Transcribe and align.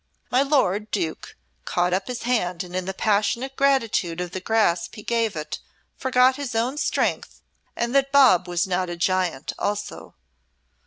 '"My 0.31 0.41
lord 0.41 0.89
Duke 0.89 1.37
caught 1.63 2.07
his 2.07 2.23
hand 2.23 2.63
and 2.63 2.75
in 2.75 2.85
the 2.85 2.93
passionate 2.95 3.55
gratitude 3.55 4.19
of 4.19 4.31
the 4.31 4.39
grasp 4.39 4.95
he 4.95 5.03
gave 5.03 5.35
it 5.35 5.59
forgot 5.95 6.37
his 6.37 6.55
own 6.55 6.77
strength 6.79 7.43
and 7.75 7.93
that 7.93 8.11
Bob 8.11 8.47
was 8.47 8.65
not 8.65 8.89
a 8.89 8.97
giant 8.97 9.53
also. 9.59 10.15